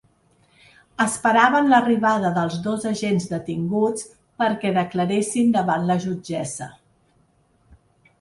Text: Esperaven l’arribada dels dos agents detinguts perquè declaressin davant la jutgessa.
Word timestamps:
Esperaven 1.03 1.67
l’arribada 1.73 2.31
dels 2.37 2.55
dos 2.67 2.87
agents 2.91 3.27
detinguts 3.33 4.07
perquè 4.43 4.71
declaressin 4.79 5.53
davant 5.59 5.85
la 5.91 5.99
jutgessa. 6.07 6.69